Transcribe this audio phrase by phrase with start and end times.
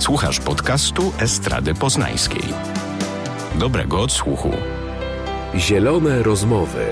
[0.00, 2.42] Słuchasz podcastu Estrady Poznańskiej.
[3.58, 4.50] Dobrego odsłuchu.
[5.56, 6.86] Zielone rozmowy.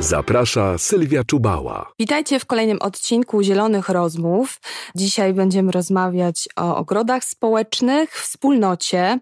[0.00, 1.92] Zaprasza Sylwia Czubała.
[1.98, 4.60] Witajcie w kolejnym odcinku Zielonych Rozmów.
[4.94, 9.18] Dzisiaj będziemy rozmawiać o ogrodach społecznych, wspólnocie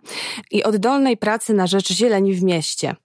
[0.50, 2.96] i oddolnej pracy na rzecz zieleni w mieście.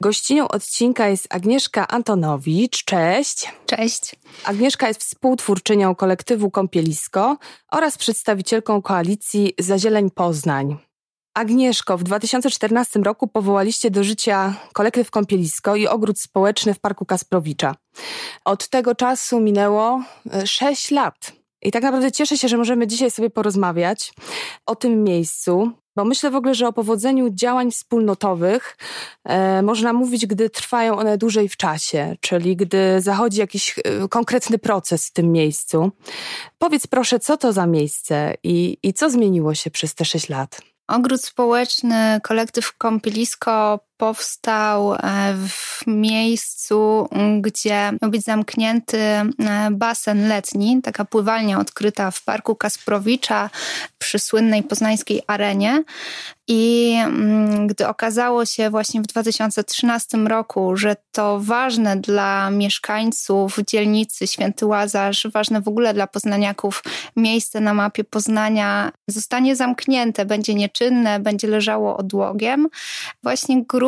[0.00, 2.84] Gościnią odcinka jest Agnieszka Antonowicz.
[2.84, 3.52] Cześć.
[3.66, 4.16] Cześć.
[4.44, 7.36] Agnieszka jest współtwórczynią kolektywu Kąpielisko
[7.72, 10.76] oraz przedstawicielką koalicji Za Zieleń Poznań.
[11.34, 17.74] Agnieszko, w 2014 roku powołaliście do życia kolektyw Kąpielisko i ogród społeczny w Parku Kasprowicza.
[18.44, 20.02] Od tego czasu minęło
[20.44, 21.32] 6 e, lat.
[21.62, 24.12] I tak naprawdę cieszę się, że możemy dzisiaj sobie porozmawiać
[24.66, 28.76] o tym miejscu, bo myślę w ogóle, że o powodzeniu działań wspólnotowych
[29.24, 34.58] e, można mówić, gdy trwają one dłużej w czasie, czyli gdy zachodzi jakiś e, konkretny
[34.58, 35.90] proces w tym miejscu.
[36.58, 40.60] Powiedz proszę, co to za miejsce i, i co zmieniło się przez te 6 lat?
[40.88, 44.98] Ogród społeczny, kolektyw Kąpielisko powstał e,
[45.48, 47.08] w miejscu,
[47.40, 49.30] gdzie miał być zamknięty e,
[49.72, 53.50] basen letni, taka pływalnia odkryta w Parku Kasprowicza
[53.98, 55.84] przy słynnej poznańskiej arenie.
[56.48, 64.26] I mm, gdy okazało się właśnie w 2013 roku, że to ważne dla mieszkańców dzielnicy
[64.26, 66.82] Święty Łazarz, ważne w ogóle dla poznaniaków
[67.16, 72.68] miejsce na mapie Poznania zostanie zamknięte, będzie nieczynne, będzie leżało odłogiem,
[73.22, 73.83] właśnie grupa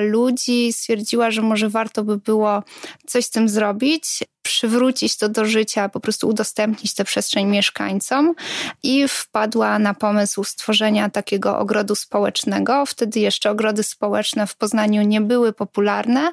[0.00, 2.62] ludzi stwierdziła, że może warto by było
[3.06, 8.34] coś z tym zrobić przywrócić to do życia, po prostu udostępnić tę przestrzeń mieszkańcom
[8.82, 12.86] i wpadła na pomysł stworzenia takiego ogrodu społecznego.
[12.86, 16.32] Wtedy jeszcze ogrody społeczne w Poznaniu nie były popularne,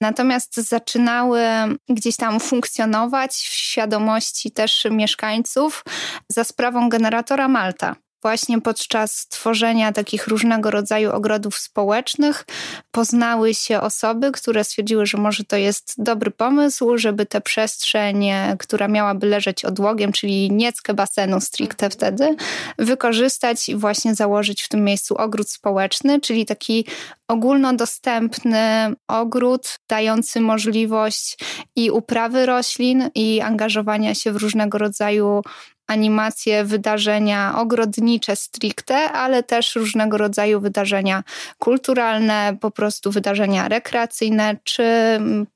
[0.00, 1.42] natomiast zaczynały
[1.88, 5.84] gdzieś tam funkcjonować w świadomości też mieszkańców
[6.28, 12.44] za sprawą generatora Malta właśnie podczas tworzenia takich różnego rodzaju ogrodów społecznych
[12.90, 18.26] poznały się osoby, które stwierdziły, że może to jest dobry pomysł, żeby tę przestrzeń,
[18.58, 22.36] która miałaby leżeć odłogiem, czyli nieckę basenu stricte wtedy,
[22.78, 26.86] wykorzystać i właśnie założyć w tym miejscu ogród społeczny, czyli taki
[27.28, 31.38] ogólnodostępny ogród dający możliwość
[31.76, 35.42] i uprawy roślin, i angażowania się w różnego rodzaju
[35.92, 41.24] animacje, wydarzenia ogrodnicze stricte, ale też różnego rodzaju wydarzenia
[41.58, 44.84] kulturalne, po prostu wydarzenia rekreacyjne, czy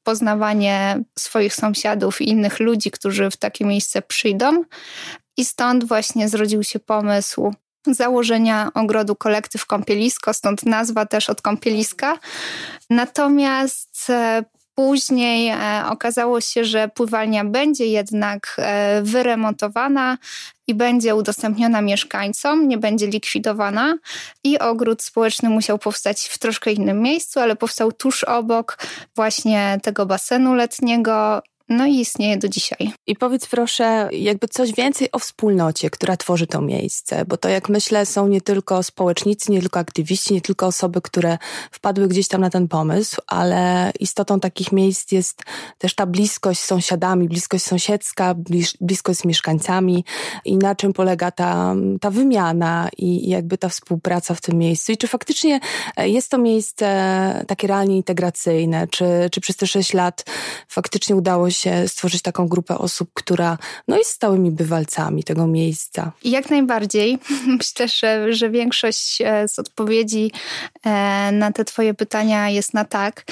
[0.05, 4.65] poznawanie swoich sąsiadów i innych ludzi, którzy w takie miejsce przyjdą.
[5.37, 7.53] I stąd właśnie zrodził się pomysł
[7.95, 12.19] założenia ogrodu kolektyw Kąpielisko, stąd nazwa też od kąpieliska.
[12.91, 14.45] Natomiast e,
[14.77, 20.19] Później e, okazało się, że pływalnia będzie jednak e, wyremontowana
[20.67, 23.99] i będzie udostępniona mieszkańcom, nie będzie likwidowana.
[24.45, 28.79] I ogród społeczny musiał powstać w troszkę innym miejscu, ale powstał tuż obok
[29.15, 32.93] właśnie tego basenu letniego no i istnieje do dzisiaj.
[33.07, 37.69] I powiedz proszę, jakby coś więcej o wspólnocie, która tworzy to miejsce, bo to jak
[37.69, 41.39] myślę są nie tylko społecznicy, nie tylko aktywiści, nie tylko osoby, które
[41.71, 45.43] wpadły gdzieś tam na ten pomysł, ale istotą takich miejsc jest
[45.79, 48.35] też ta bliskość z sąsiadami, bliskość sąsiedzka,
[48.81, 50.05] bliskość z mieszkańcami.
[50.45, 54.93] I na czym polega ta, ta wymiana i jakby ta współpraca w tym miejscu?
[54.93, 55.61] I czy faktycznie
[55.99, 60.25] jest to miejsce takie realnie integracyjne, czy, czy przez te sześć lat
[60.69, 63.59] faktycznie udało się się stworzyć taką grupę osób, która
[63.89, 66.13] no, jest stałymi bywalcami tego miejsca.
[66.25, 67.19] Jak najbardziej.
[67.59, 70.33] Myślę, że, że większość e, z odpowiedzi
[70.85, 73.25] e, na te Twoje pytania jest na tak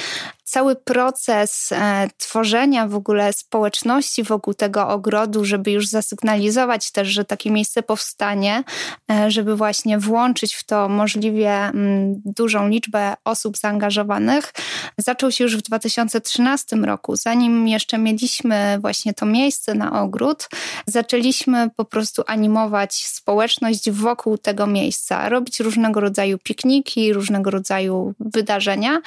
[0.54, 7.24] cały proces e, tworzenia w ogóle społeczności wokół tego ogrodu, żeby już zasygnalizować też, że
[7.24, 8.64] takie miejsce powstanie,
[9.10, 14.52] e, żeby właśnie włączyć w to możliwie mm, dużą liczbę osób zaangażowanych,
[14.98, 17.16] zaczął się już w 2013 roku.
[17.16, 20.48] Zanim jeszcze mieliśmy właśnie to miejsce na ogród,
[20.86, 29.00] zaczęliśmy po prostu animować społeczność wokół tego miejsca, robić różnego rodzaju pikniki, różnego rodzaju wydarzenia,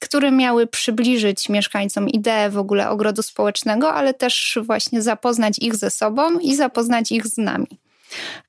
[0.00, 5.90] które miały przybliżyć mieszkańcom ideę w ogóle ogrodu społecznego, ale też właśnie zapoznać ich ze
[5.90, 7.78] sobą i zapoznać ich z nami.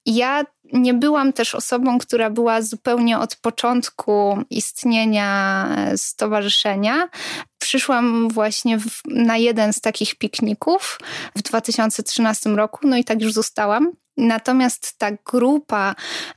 [0.05, 0.43] Ja
[0.73, 7.09] nie byłam też osobą, która była zupełnie od początku istnienia stowarzyszenia.
[7.57, 10.99] Przyszłam właśnie w, na jeden z takich pikników
[11.35, 13.91] w 2013 roku, no i tak już zostałam.
[14.17, 15.95] Natomiast ta grupa,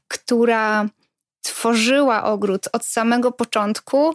[0.09, 0.89] która
[1.43, 4.15] tworzyła ogród od samego początku,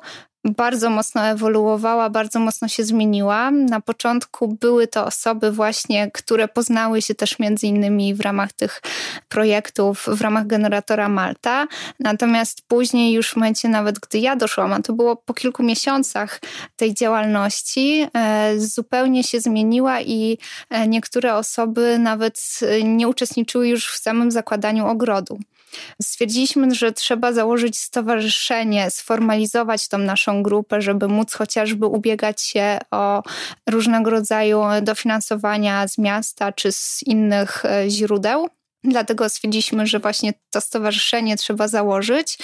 [0.49, 3.51] bardzo mocno ewoluowała, bardzo mocno się zmieniła.
[3.51, 8.81] Na początku były to osoby właśnie, które poznały się też między innymi w ramach tych
[9.29, 11.67] projektów, w ramach generatora Malta.
[11.99, 16.41] Natomiast później już w momencie nawet, gdy ja doszłam, a to było po kilku miesiącach
[16.75, 20.37] tej działalności, e, zupełnie się zmieniła i
[20.69, 25.39] e, niektóre osoby nawet e, nie uczestniczyły już w samym zakładaniu ogrodu.
[26.01, 33.23] Stwierdziliśmy, że trzeba założyć stowarzyszenie, sformalizować tą naszą grupę, żeby móc chociażby ubiegać się o
[33.69, 38.49] różnego rodzaju dofinansowania z miasta czy z innych e, źródeł.
[38.83, 42.37] Dlatego stwierdziliśmy, że właśnie to stowarzyszenie trzeba założyć.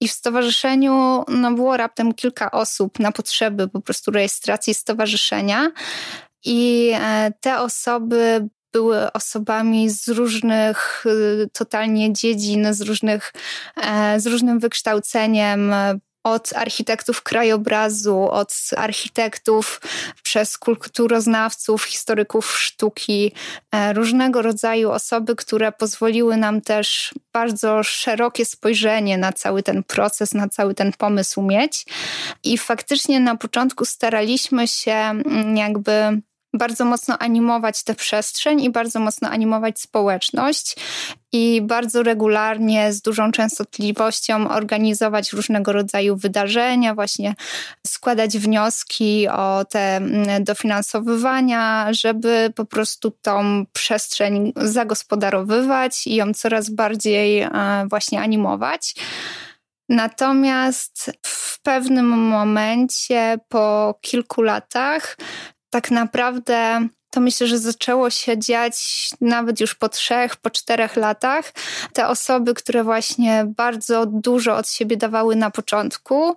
[0.00, 5.70] I w stowarzyszeniu no, było raptem kilka osób na potrzeby po prostu rejestracji stowarzyszenia.
[6.44, 13.32] I e, te osoby były osobami z różnych y, totalnie dziedzin, z, różnych,
[13.76, 15.72] e, z różnym wykształceniem,
[16.24, 19.80] od architektów krajobrazu, od architektów
[20.22, 23.32] przez kulturoznawców, historyków sztuki,
[23.72, 30.34] e, różnego rodzaju osoby, które pozwoliły nam też bardzo szerokie spojrzenie na cały ten proces,
[30.34, 31.86] na cały ten pomysł mieć.
[32.44, 36.20] I faktycznie na początku staraliśmy się mm, jakby
[36.54, 40.76] bardzo mocno animować tę przestrzeń i bardzo mocno animować społeczność
[41.32, 47.34] i bardzo regularnie, z dużą częstotliwością organizować różnego rodzaju wydarzenia, właśnie
[47.86, 56.70] składać wnioski o te mm, dofinansowywania, żeby po prostu tą przestrzeń zagospodarowywać i ją coraz
[56.70, 57.50] bardziej e,
[57.90, 58.94] właśnie animować.
[59.88, 65.16] Natomiast w pewnym momencie, po kilku latach,
[65.70, 71.52] tak naprawdę to myślę, że zaczęło się dziać nawet już po trzech, po czterech latach.
[71.92, 76.36] Te osoby, które właśnie bardzo dużo od siebie dawały na początku,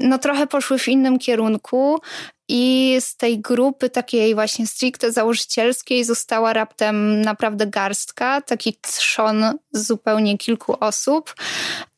[0.00, 2.00] no trochę poszły w innym kierunku.
[2.48, 10.38] I z tej grupy takiej właśnie stricte założycielskiej została raptem naprawdę garstka, taki trzon zupełnie
[10.38, 11.34] kilku osób,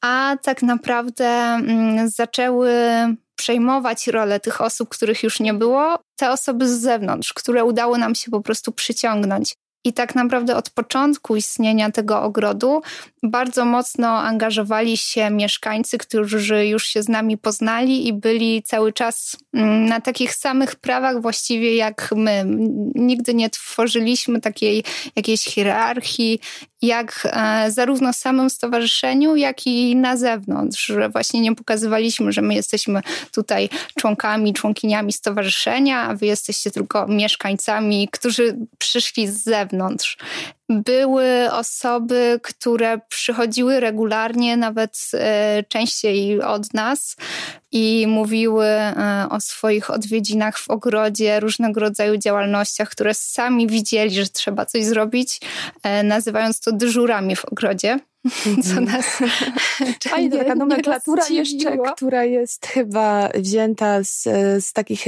[0.01, 2.71] a tak naprawdę mm, zaczęły
[3.37, 8.15] przejmować rolę tych osób, których już nie było, te osoby z zewnątrz, które udało nam
[8.15, 9.55] się po prostu przyciągnąć.
[9.87, 12.83] I tak naprawdę od początku istnienia tego ogrodu
[13.23, 19.37] bardzo mocno angażowali się mieszkańcy, którzy już się z nami poznali i byli cały czas
[19.55, 22.45] mm, na takich samych prawach właściwie jak my.
[22.95, 24.85] Nigdy nie tworzyliśmy takiej
[25.17, 26.41] jakiejś hierarchii,
[26.87, 32.43] jak e, zarówno w samym stowarzyszeniu, jak i na zewnątrz, że właśnie nie pokazywaliśmy, że
[32.43, 33.01] my jesteśmy
[33.33, 40.19] tutaj członkami, członkiniami stowarzyszenia, a wy jesteście tylko mieszkańcami, którzy przyszli z zewnątrz
[40.69, 47.17] były osoby, które przychodziły regularnie, nawet e, częściej od nas
[47.73, 54.27] i mówiły e, o swoich odwiedzinach w ogrodzie, różnego rodzaju działalnościach, które sami widzieli, że
[54.27, 55.41] trzeba coś zrobić,
[55.83, 57.99] e, nazywając to dyżurami w ogrodzie.
[58.33, 58.85] Co mhm.
[58.85, 59.07] nas
[60.11, 64.23] Fajnie, taka nomenklatura jeszcze, która jest chyba wzięta z,
[64.65, 65.07] z takich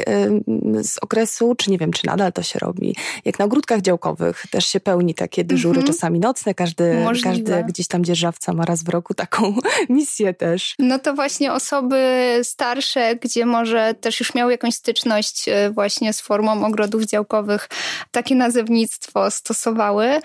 [0.83, 4.67] z okresu, czy nie wiem, czy nadal to się robi, jak na ogródkach działkowych też
[4.67, 5.93] się pełni takie dyżury, mm -hmm.
[5.93, 9.55] czasami nocne, każdy, każdy gdzieś tam dzierżawca ma raz w roku taką
[9.89, 10.75] misję też.
[10.79, 11.97] No to właśnie osoby
[12.43, 17.69] starsze, gdzie może też już miały jakąś styczność e, właśnie z formą ogrodów działkowych,
[18.11, 20.21] takie nazewnictwo stosowały.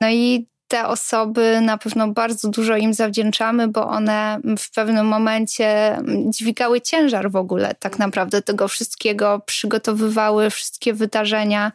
[0.00, 5.98] No i te osoby na pewno bardzo dużo im zawdzięczamy, bo one w pewnym momencie
[6.28, 11.72] dźwigały ciężar w ogóle tak naprawdę tego wszystkiego, przygotowywały wszystkie wydarzenia.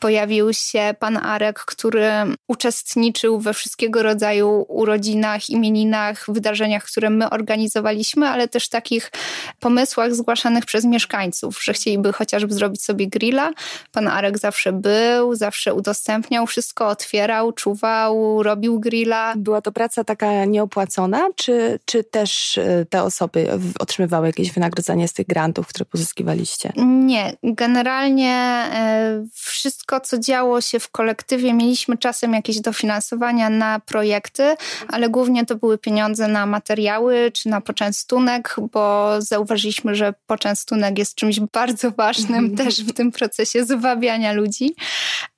[0.00, 2.10] Pojawił się pan Arek, który
[2.48, 9.12] uczestniczył we wszystkiego rodzaju urodzinach, imieninach, wydarzeniach, które my organizowaliśmy, ale też takich
[9.60, 13.50] pomysłach zgłaszanych przez mieszkańców, że chcieliby chociażby zrobić sobie grilla.
[13.92, 19.34] Pan Arek zawsze był, zawsze udostępniał wszystko, otwierał, czuwał, robił grilla.
[19.36, 23.48] Była to praca taka nieopłacona, czy, czy też e, te osoby
[23.78, 26.72] otrzymywały jakieś wynagrodzenie z tych grantów, które pozyskiwaliście?
[26.76, 27.32] Nie.
[27.42, 34.56] Generalnie e, wszystko, co działo się w kolektywie, mieliśmy czasem jakieś dofinansowania na projekty,
[34.88, 41.14] ale głównie to były pieniądze na materiały czy na poczęstunek, bo zauważyliśmy, że poczęstunek jest
[41.14, 44.74] czymś bardzo ważnym też w tym procesie zwabiania ludzi.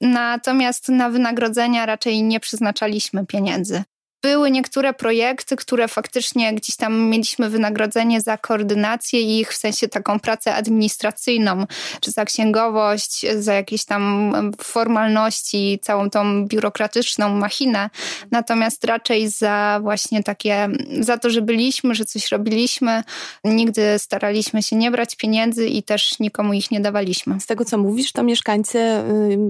[0.00, 2.86] Natomiast na wynagrodzenia raczej nie przeznaczaliśmy
[3.26, 3.85] pieniędzy.
[4.26, 10.21] Były niektóre projekty, które faktycznie gdzieś tam mieliśmy wynagrodzenie za koordynację ich, w sensie taką
[10.21, 11.66] pracę administracyjną,
[12.00, 17.90] czy za księgowość, za jakieś tam formalności, całą tą biurokratyczną machinę.
[18.30, 20.68] Natomiast raczej za właśnie takie,
[21.00, 23.02] za to, że byliśmy, że coś robiliśmy,
[23.45, 27.40] nigdy staraliśmy się nie brać pieniędzy i też nikomu ich nie dawaliśmy.
[27.40, 28.78] Z tego, co mówisz, to mieszkańcy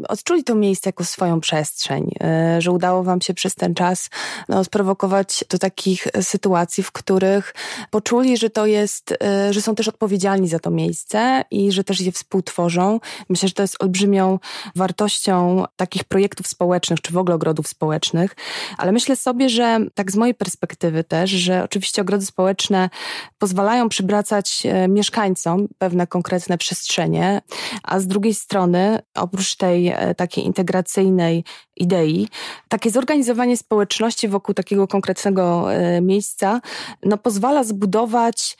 [0.08, 2.10] odczuli to miejsce jako swoją przestrzeń,
[2.56, 4.10] y, że udało wam się przez ten czas
[4.48, 7.54] no, sprowokować do takich sytuacji, w których
[7.90, 12.00] poczuli, że to jest, y, że są też odpowiedzialni za to miejsce i że też
[12.00, 13.00] je współtworzą.
[13.28, 14.38] Myślę, że to jest olbrzymią
[14.76, 18.36] wartością takich projektów społecznych, czy w ogóle ogrodów społecznych,
[18.78, 22.90] ale myślę sobie, że tak z mojej perspektywy też, że oczywiście ogrody społeczne
[23.38, 27.42] pozwalają przywracać e, mieszkańcom pewne konkretne przestrzenie,
[27.82, 31.44] a z drugiej strony, oprócz tej e, takiej integracyjnej
[31.76, 32.28] idei,
[32.68, 36.60] takie zorganizowanie społeczności wokół takiego konkretnego e, miejsca,
[37.02, 38.56] no pozwala zbudować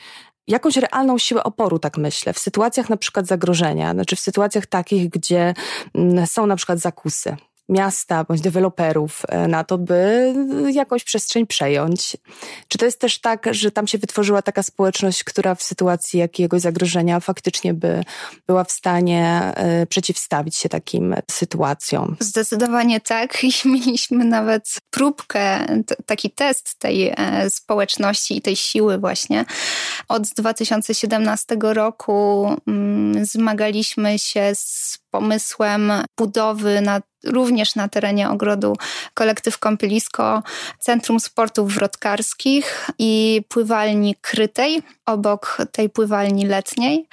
[0.46, 5.08] jakąś realną siłę oporu, tak myślę, w sytuacjach na przykład zagrożenia, znaczy w sytuacjach takich,
[5.08, 5.54] gdzie
[5.94, 7.36] mm, są na przykład zakusy
[7.68, 10.34] miasta bądź deweloperów e, na to, by
[10.72, 12.16] jakąś przestrzeń przejąć.
[12.68, 16.60] Czy to jest też tak, że tam się wytworzyła taka społeczność, która w sytuacji jakiegoś
[16.60, 18.04] zagrożenia faktycznie by
[18.46, 22.16] była w stanie e, przeciwstawić się takim sytuacjom?
[22.20, 25.66] Zdecydowanie tak i mieliśmy nawet próbkę,
[26.06, 29.44] taki test tej e, społeczności i tej siły właśnie.
[30.08, 38.76] Od 2017 roku mm, zmagaliśmy się z pomysłem budowy na, również na terenie ogrodu
[39.14, 40.42] kolektyw Kąpielisko
[40.78, 47.08] Centrum Sportów Wrotkarskich i pływalni krytej obok tej pływalni letniej.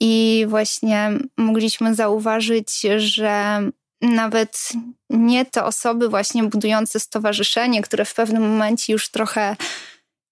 [0.00, 3.60] I właśnie mogliśmy zauważyć, że
[4.02, 4.72] nawet
[5.10, 9.56] nie te osoby właśnie budujące stowarzyszenie, które w pewnym momencie już trochę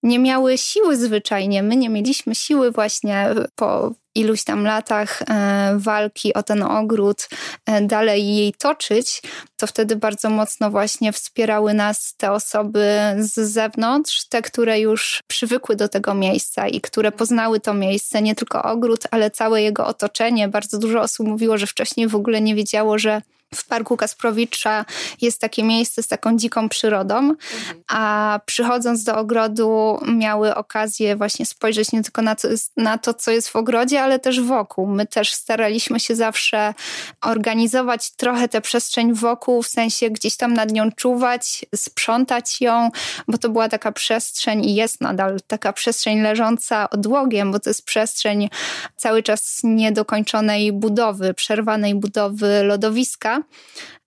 [0.03, 1.63] nie miały siły zwyczajnie.
[1.63, 7.29] My nie mieliśmy siły właśnie po iluś tam latach e, walki o ten ogród
[7.67, 9.23] e, dalej jej toczyć,
[9.57, 15.77] to wtedy bardzo mocno właśnie wspierały nas te osoby z zewnątrz, te, które już przywykły
[15.77, 20.49] do tego miejsca i które poznały to miejsce, nie tylko ogród, ale całe jego otoczenie.
[20.49, 23.23] Bardzo dużo osób mówiło, że wcześniej w ogóle nie wiedziało, że
[23.55, 24.85] w Parku Kasprowicza
[25.21, 27.83] jest takie miejsce z taką dziką przyrodą, mhm.
[27.89, 33.31] a przychodząc do ogrodu miały okazję właśnie spojrzeć nie tylko na to, na to, co
[33.31, 34.87] jest w ogrodzie, ale też wokół.
[34.87, 36.75] My też staraliśmy się zawsze
[37.21, 42.91] organizować trochę tę przestrzeń wokół, w sensie gdzieś tam nad nią czuwać, sprzątać ją,
[43.29, 47.85] bo to była taka przestrzeń i jest nadal taka przestrzeń leżąca odłogiem, bo to jest
[47.85, 48.51] przestrzeń
[48.97, 53.40] cały czas niedokończonej budowy, przerwanej budowy lodowiska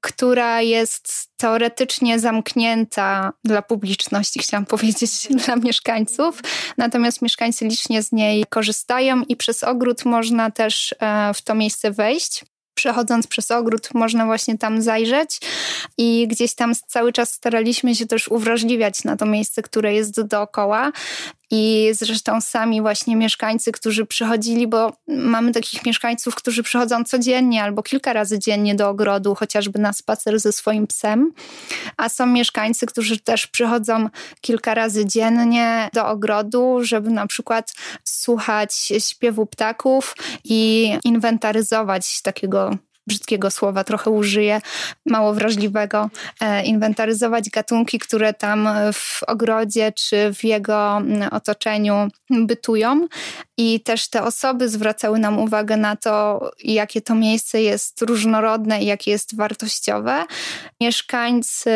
[0.02, 6.42] która jest teoretycznie zamknięta dla publiczności, chciałam powiedzieć, dla mieszkańców.
[6.78, 11.92] Natomiast mieszkańcy licznie z niej korzystają i przez ogród można też e, w to miejsce
[11.92, 12.46] wejść.
[12.76, 15.40] Przechodząc przez ogród, można właśnie tam zajrzeć
[15.98, 20.92] i gdzieś tam cały czas staraliśmy się też uwrażliwiać na to miejsce, które jest dookoła.
[21.56, 27.84] I zresztą sami właśnie mieszkańcy, którzy przychodzili, bo mamy takich mieszkańców, którzy przychodzą codziennie albo
[27.84, 31.34] kilka razy dziennie do ogrodu, chociażby na spacer ze swoim psem,
[31.98, 34.10] a są mieszkańcy, którzy też przychodzą
[34.42, 43.52] kilka razy dziennie do ogrodu, żeby na przykład słuchać śpiewu ptaków i inwentaryzować takiego brzydkiego
[43.52, 44.62] słowa trochę użyję,
[45.06, 53.08] mało wrażliwego, e, inwentaryzować gatunki, które tam w ogrodzie czy w jego mm, otoczeniu bytują.
[53.58, 58.86] I też te osoby zwracały nam uwagę na to, jakie to miejsce jest różnorodne i
[58.86, 60.26] jakie jest wartościowe.
[60.82, 61.72] Mieszkańcy,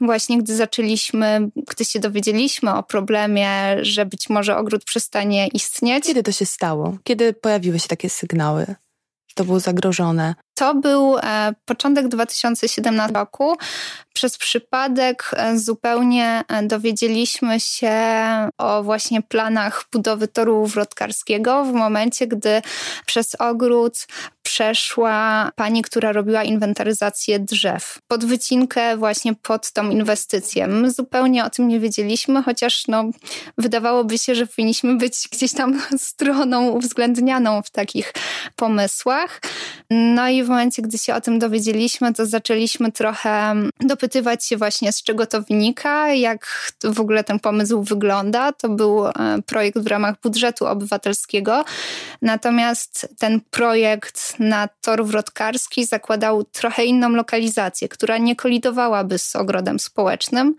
[0.00, 6.04] właśnie gdy zaczęliśmy, gdy się dowiedzieliśmy o problemie, że być może ogród przestanie istnieć.
[6.04, 6.98] Kiedy to się stało?
[7.04, 8.74] Kiedy pojawiły się takie sygnały?
[9.36, 10.34] To było zagrożone.
[10.56, 13.56] To był e, początek 2017 roku.
[14.12, 17.92] Przez przypadek e, zupełnie e, dowiedzieliśmy się
[18.58, 22.62] o właśnie planach budowy toru wrotkarskiego w momencie, gdy
[23.06, 24.06] przez ogród
[24.46, 30.66] przeszła pani, która robiła inwentaryzację drzew pod wycinkę właśnie pod tą inwestycję.
[30.66, 33.04] My zupełnie o tym nie wiedzieliśmy, chociaż no,
[33.58, 38.12] wydawałoby się, że powinniśmy być gdzieś tam stroną uwzględnianą w takich
[38.56, 39.40] pomysłach.
[39.90, 44.92] No i w momencie, gdy się o tym dowiedzieliśmy, to zaczęliśmy trochę dopytywać się właśnie,
[44.92, 48.52] z czego to wynika, jak w ogóle ten pomysł wygląda.
[48.52, 49.12] To był e,
[49.46, 51.64] projekt w ramach budżetu obywatelskiego.
[52.22, 59.78] Natomiast ten projekt na tor wrotkarski zakładał trochę inną lokalizację, która nie kolidowałaby z ogrodem
[59.78, 60.54] społecznym,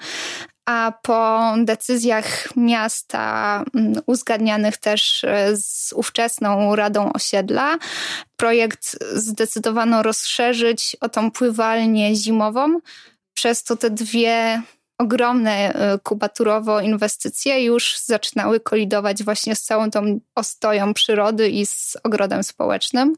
[0.67, 7.77] a po decyzjach miasta mm, uzgadnianych też e, z ówczesną Radą Osiedla,
[8.37, 12.79] projekt zdecydowano rozszerzyć o tą pływalnię zimową.
[13.33, 14.61] Przez to te dwie
[14.97, 21.97] ogromne e, kubaturowo inwestycje już zaczynały kolidować właśnie z całą tą ostoją przyrody i z
[22.03, 23.15] ogrodem społecznym.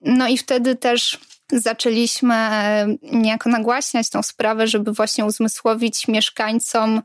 [0.00, 1.18] No i wtedy też
[1.52, 7.02] zaczęliśmy e, niejako nagłaśniać tą sprawę, żeby właśnie uzmysłowić mieszkańcom,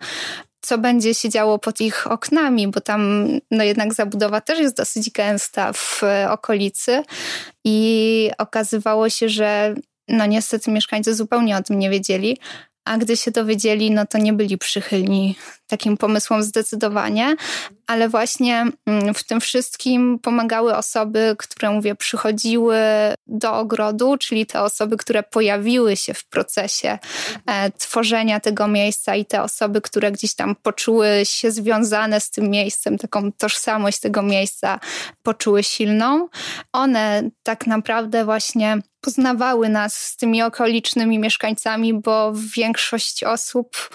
[0.62, 5.12] co będzie się działo pod ich oknami, bo tam no jednak zabudowa też jest dosyć
[5.12, 7.04] gęsta w e, okolicy
[7.64, 9.76] i okazywało się, że
[10.08, 12.38] no niestety mieszkańcy zupełnie o tym nie wiedzieli,
[12.86, 15.36] a gdy się dowiedzieli, no to nie byli przychylni
[15.68, 17.36] takim pomysłom zdecydowanie,
[17.88, 22.78] ale właśnie mm, w tym wszystkim pomagały osoby, które, mówię, przychodziły
[23.28, 27.00] do ogrodu, czyli te osoby, które pojawiły się w procesie
[27.46, 32.50] e, tworzenia tego miejsca i te osoby, które gdzieś tam poczuły się związane z tym
[32.50, 34.80] miejscem, taką tożsamość tego miejsca
[35.24, 36.28] poczuły silną.
[36.74, 43.90] One tak naprawdę właśnie poznawały nas z tymi okolicznymi mieszkańcami, bo większość osób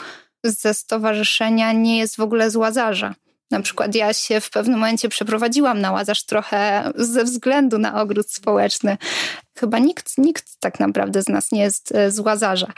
[0.44, 3.14] ze stowarzyszenia nie jest w ogóle z Łazarza.
[3.50, 8.30] Na przykład ja się w pewnym momencie przeprowadziłam na Łazarz trochę ze względu na ogród
[8.30, 8.99] społeczny.
[9.59, 12.73] Chyba nikt, nikt tak naprawdę z nas nie jest e, z Łazarza,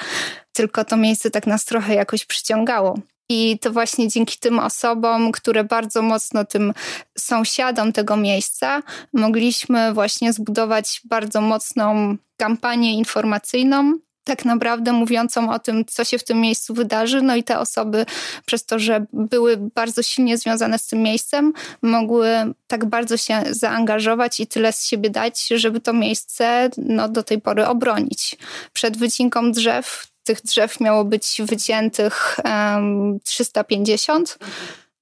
[0.53, 2.99] tylko to miejsce tak nas trochę jakoś przyciągało.
[3.29, 6.75] I to właśnie dzięki tym osobom, które bardzo mocno tym
[7.19, 15.85] sąsiadom tego miejsca, mogliśmy właśnie zbudować bardzo mocną kampanię informacyjną, tak naprawdę mówiącą o tym,
[15.85, 17.23] co się w tym miejscu wydarzy.
[17.23, 18.07] No i te osoby,
[18.47, 21.53] przez to, że były bardzo silnie związane z tym miejscem,
[21.83, 22.29] mogły
[22.67, 27.41] tak bardzo się zaangażować i tyle z siebie dać, żeby to miejsce no, do tej
[27.41, 28.37] pory obronić.
[28.73, 34.39] Przed wycinką drzew tych drzew miało być wyciętych um, 350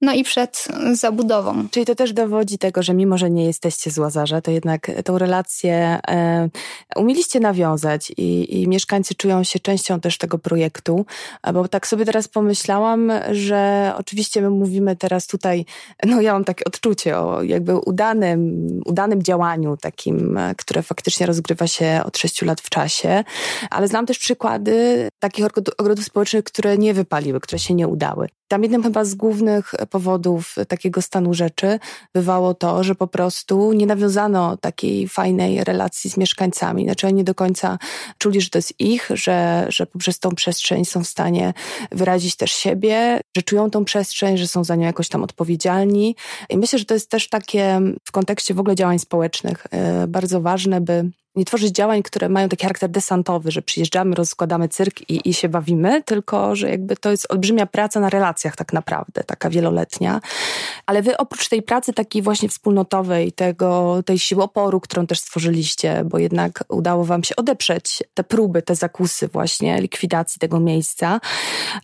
[0.00, 1.69] no i przed zabudową.
[1.71, 5.19] Czyli to też dowodzi tego, że mimo, że nie jesteście z Łazarza, to jednak tą
[5.19, 6.49] relację e,
[6.97, 11.07] umieliście nawiązać i, i, mieszkańcy czują się częścią też tego projektu,
[11.54, 15.64] bo tak sobie teraz pomyślałam, że oczywiście my mówimy teraz tutaj,
[16.07, 22.00] no ja mam takie odczucie o jakby udanym, udanym działaniu takim, które faktycznie rozgrywa się
[22.04, 23.25] od sześciu lat w czasie,
[23.71, 25.45] ale znam też przykłady takich
[25.78, 28.28] ogrodów społecznych, które nie wypaliły, które się nie udały.
[28.50, 31.78] Tam jednym chyba z głównych powodów takiego stanu rzeczy
[32.14, 36.84] bywało to, że po prostu nie nawiązano takiej fajnej relacji z mieszkańcami.
[36.84, 37.78] Znaczy oni nie do końca
[38.19, 41.54] czuli, że to jest ich, że, że poprzez tą przestrzeń są w stanie
[41.93, 46.17] wyrazić też siebie, że czują tą przestrzeń, że są za nią jakoś tam odpowiedzialni.
[46.49, 50.41] I myślę, że to jest też takie w kontekście w ogóle działań społecznych e, bardzo
[50.41, 55.28] ważne, by nie tworzyć działań, które mają taki charakter desantowy, że przyjeżdżamy, rozkładamy cyrk i,
[55.28, 59.50] i się bawimy, tylko że jakby to jest olbrzymia praca na relacjach tak naprawdę, taka
[59.50, 60.21] wieloletnia.
[60.86, 66.02] Ale wy oprócz tej pracy takiej właśnie wspólnotowej, tego, tej siły oporu, którą też stworzyliście,
[66.04, 71.21] bo jednak udało wam się odeprzeć te próby, te zakusy właśnie likwidacji tego miejsca,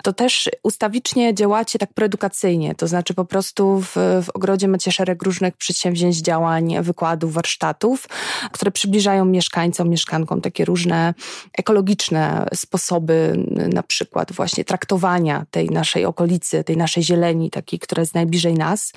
[0.02, 5.22] to też ustawicznie działacie tak proedukacyjnie, to znaczy po prostu w, w ogrodzie macie szereg
[5.22, 8.09] różnych przedsięwzięć, działań, wykładów, warsztatów,
[8.52, 11.14] które przybliżają mieszkańcom, mieszkankom takie różne
[11.59, 18.14] ekologiczne sposoby, na przykład właśnie traktowania tej naszej okolicy, tej naszej zieleni, takiej, która jest
[18.14, 18.92] najbliżej nas.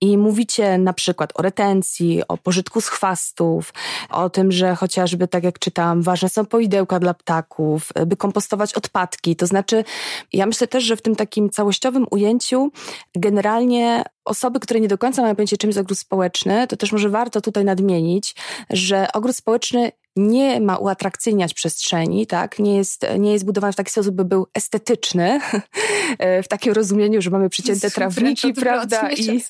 [0.00, 3.74] I mówicie na przykład o retencji, o pożytku z chwastów,
[4.10, 9.36] o tym, że chociażby, tak jak czytałam, ważne są poidełka dla ptaków, by kompostować odpadki.
[9.36, 9.84] To znaczy,
[10.32, 12.70] ja myślę też, że w tym takim całościowym ujęciu
[13.14, 17.08] generalnie osoby, które nie do końca mają pojęcie, czym jest ogród społeczny, to też może
[17.10, 18.34] warto tutaj nadmienić,
[18.70, 22.58] że ogród społeczny nie ma uatrakcyjniać przestrzeni, tak?
[22.58, 25.40] Nie jest, nie jest budowany w taki sposób, by był estetyczny,
[26.44, 29.10] w takim rozumieniu, że mamy przycięte trawniki, prawda?
[29.10, 29.42] I,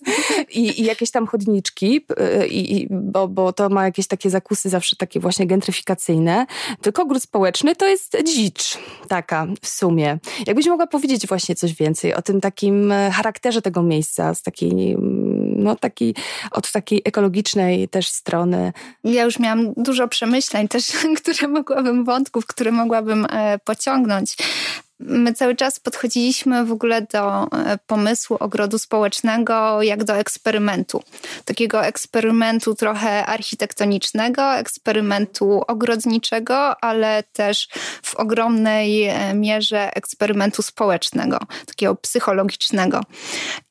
[0.50, 2.07] i, I, jakieś tam chodniczki,
[2.50, 6.46] i, i, bo, bo to ma jakieś takie zakusy zawsze takie właśnie gentryfikacyjne.
[6.81, 10.18] Tylko ogród społeczny to jest dzicz taka w sumie.
[10.46, 14.96] Jakbyś mogła powiedzieć właśnie coś więcej o tym takim charakterze tego miejsca, z takiej
[15.57, 16.14] no, taki,
[16.50, 18.72] od takiej ekologicznej też strony.
[19.05, 20.92] Ja już miałam dużo przemyśleń też,
[21.23, 24.37] które mogłabym, wątków, które mogłabym e, pociągnąć.
[24.99, 31.03] My cały czas podchodziliśmy w ogóle do e, pomysłu ogrodu społecznego jak do eksperymentu.
[31.45, 37.69] Takiego eksperymentu trochę architektonicznego, eksperymentu ogrodniczego, ale też
[38.03, 43.01] w ogromnej e, mierze eksperymentu społecznego, takiego psychologicznego.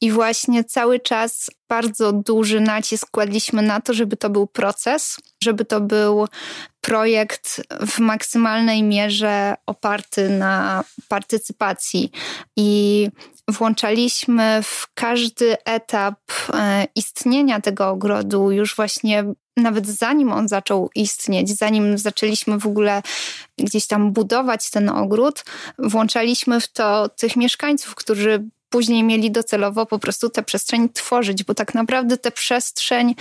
[0.01, 5.65] I właśnie cały czas bardzo duży nacisk kładliśmy na to, żeby to był proces, żeby
[5.65, 6.27] to był
[6.81, 12.11] projekt w maksymalnej mierze oparty na partycypacji.
[12.57, 13.09] I
[13.49, 16.19] włączaliśmy w każdy etap
[16.53, 19.23] e, istnienia tego ogrodu, już właśnie
[19.57, 23.01] nawet zanim on zaczął istnieć, zanim zaczęliśmy w ogóle
[23.57, 25.43] gdzieś tam budować ten ogród,
[25.79, 28.43] włączaliśmy w to tych mieszkańców, którzy
[28.75, 33.15] później mieli docelowo po prostu tę przestrzeń tworzyć, bo tak naprawdę tę przestrzeń,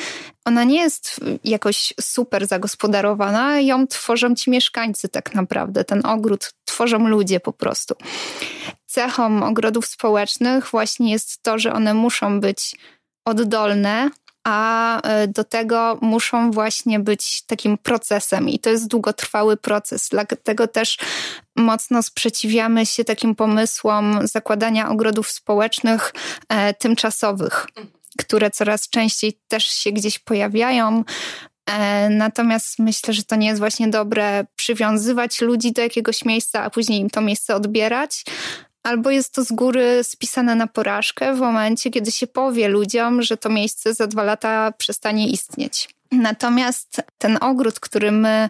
[0.45, 7.09] ona nie jest jakoś super zagospodarowana, ją tworzą ci mieszkańcy tak naprawdę, ten ogród tworzą
[7.09, 7.95] ludzie po prostu.
[8.87, 12.77] Cechą ogrodów społecznych właśnie jest to, że one muszą być
[13.25, 14.11] oddolne,
[14.45, 20.09] a e, do tego muszą właśnie być takim procesem i to jest długotrwały proces.
[20.11, 20.99] Dlatego też
[21.57, 26.13] mocno sprzeciwiamy się takim pomysłom zakładania ogrodów społecznych
[26.49, 27.67] e, tymczasowych,
[28.19, 31.05] które coraz częściej też się gdzieś pojawiają.
[31.67, 36.71] E, natomiast myślę, że to nie jest właśnie dobre przywiązywać ludzi do jakiegoś miejsca, a
[36.71, 38.25] później im to miejsce odbierać,
[38.85, 43.37] albo jest to z góry spisane na porażkę w momencie, kiedy się powie ludziom, że
[43.37, 45.89] to miejsce za dwa lata przestanie istnieć.
[46.13, 48.49] Natomiast ten ogród, który my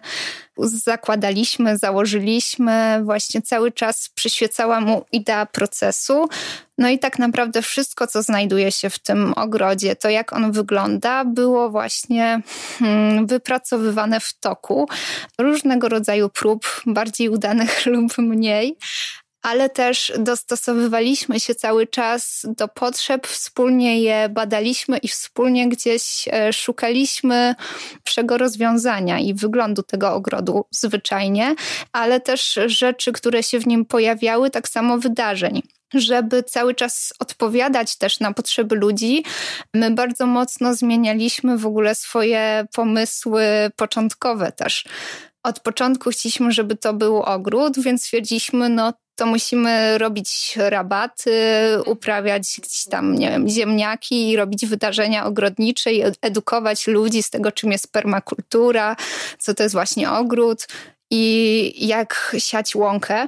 [0.57, 6.29] zakładaliśmy, założyliśmy, właśnie cały czas przyświecała mu idea procesu.
[6.77, 11.25] No i tak naprawdę wszystko, co znajduje się w tym ogrodzie, to jak on wygląda,
[11.25, 12.41] było właśnie
[12.79, 14.89] hmm, wypracowywane w toku
[15.37, 18.77] różnego rodzaju prób, bardziej udanych lub mniej
[19.45, 26.53] ale też dostosowywaliśmy się cały czas do potrzeb, wspólnie je badaliśmy i wspólnie gdzieś e,
[26.53, 27.55] szukaliśmy
[28.03, 31.55] wszego rozwiązania i wyglądu tego ogrodu zwyczajnie,
[31.91, 35.61] ale też rzeczy, które się w nim pojawiały, tak samo wydarzeń
[35.93, 39.23] żeby cały czas odpowiadać też na potrzeby ludzi,
[39.73, 43.43] my bardzo mocno zmienialiśmy w ogóle swoje pomysły
[43.75, 44.85] początkowe też.
[45.45, 51.31] Od początku chcieliśmy, żeby to był ogród, więc stwierdziliśmy, no to musimy robić rabaty,
[51.85, 57.51] uprawiać gdzieś tam, nie wiem, ziemniaki i robić wydarzenia ogrodnicze i edukować ludzi z tego,
[57.51, 58.95] czym jest permakultura,
[59.39, 60.67] co to jest właśnie ogród
[61.11, 63.27] i jak siać łąkę.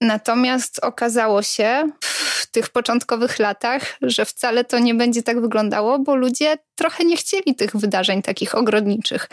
[0.00, 6.16] Natomiast okazało się w tych początkowych latach, że wcale to nie będzie tak wyglądało, bo
[6.16, 9.28] ludzie trochę nie chcieli tych wydarzeń takich ogrodniczych.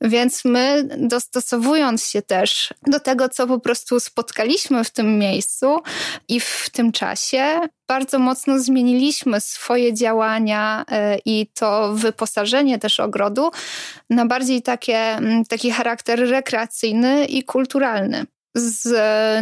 [0.00, 5.80] Więc my, dostosowując się też do tego, co po prostu spotkaliśmy w tym miejscu
[6.28, 13.50] i w tym czasie, bardzo mocno zmieniliśmy swoje działania e, i to wyposażenie też ogrodu
[14.10, 18.26] na bardziej takie, taki charakter rekreacyjny i kulturalny.
[18.58, 18.88] Z,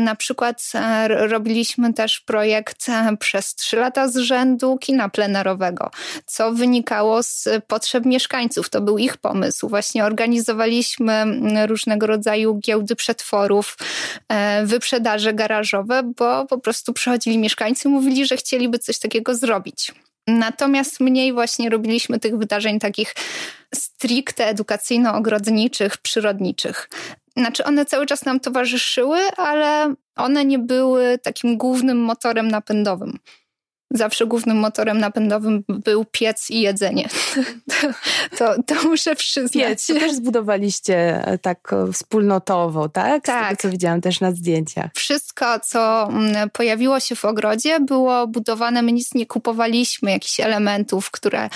[0.03, 5.91] na przykład e, robiliśmy też projekt e, przez trzy lata z rzędu kina plenerowego,
[6.27, 8.71] co wynikało z potrzeb mieszkańców.
[8.71, 9.69] To był ich pomysł.
[9.69, 11.25] Właśnie organizowaliśmy
[11.67, 13.77] różnego rodzaju giełdy przetworów,
[14.29, 19.93] e, wyprzedaże garażowe, bo po prostu przychodzili mieszkańcy i mówili, że chcieliby coś takiego zrobić.
[20.27, 23.15] Natomiast mniej właśnie robiliśmy tych wydarzeń takich
[23.75, 26.89] stricte edukacyjno-ogrodniczych, przyrodniczych.
[27.37, 33.19] Znaczy, one cały czas nam towarzyszyły, ale one nie były takim głównym motorem napędowym
[33.91, 37.09] zawsze głównym motorem napędowym był piec i jedzenie.
[38.39, 39.53] To, to, muszę przyznać.
[39.53, 43.25] Piec, to też zbudowaliście e, tak e, wspólnotowo, tak?
[43.25, 43.45] Tak.
[43.45, 44.91] Z tego, co widziałam też na zdjęciach.
[44.95, 48.83] Wszystko, co mm, pojawiło się w ogrodzie, było budowane.
[48.83, 51.49] My nic nie kupowaliśmy, jakichś elementów, które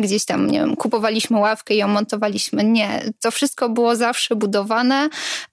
[0.00, 2.64] gdzieś tam, nie wiem, kupowaliśmy ławkę i ją montowaliśmy.
[2.64, 3.02] Nie.
[3.20, 5.08] To wszystko było zawsze budowane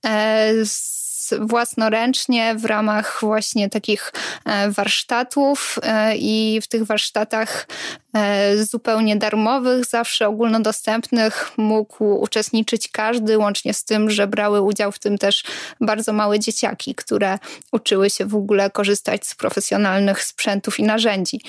[0.05, 1.00] e, z
[1.39, 4.13] własnoręcznie w ramach właśnie takich
[4.45, 7.67] e, warsztatów e, i w tych warsztatach
[8.15, 14.99] e, zupełnie darmowych, zawsze ogólnodostępnych mógł uczestniczyć każdy, łącznie z tym, że brały udział w
[14.99, 15.43] tym też
[15.81, 17.39] bardzo małe dzieciaki, które
[17.71, 21.41] uczyły się w ogóle korzystać z profesjonalnych sprzętów i narzędzi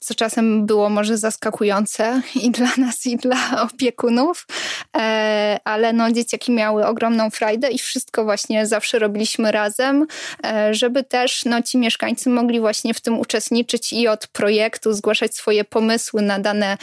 [0.00, 4.46] co czasem było może zaskakujące i dla nas, i dla opiekunów,
[4.96, 10.06] e, ale no, dzieciaki miały ogromną frajdę i wszystko właśnie zawsze robiliśmy razem,
[10.44, 15.34] e, żeby też no, ci mieszkańcy mogli właśnie w tym uczestniczyć i od projektu zgłaszać
[15.34, 16.78] swoje pomysły na dane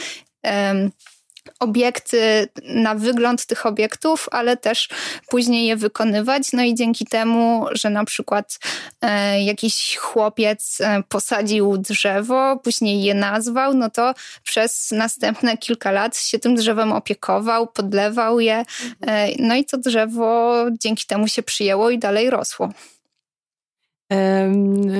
[1.60, 4.90] obiekty, na wygląd tych obiektów, ale też
[5.30, 6.54] później je wykonywać.
[6.54, 8.60] No i dzięki temu, że na przykład
[9.02, 16.18] e, jakiś chłopiec e, posadził drzewo, później je nazwał, no to przez następne kilka lat
[16.18, 18.66] się tym drzewem opiekował, podlewał je.
[19.02, 22.70] E, no i to drzewo dzięki temu się przyjęło i dalej rosło.